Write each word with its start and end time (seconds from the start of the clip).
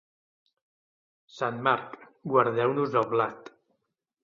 Sant 1.35 1.61
Marc, 1.69 1.95
guardeu-nos 2.33 2.99
el 3.03 3.09
blat. 3.15 3.55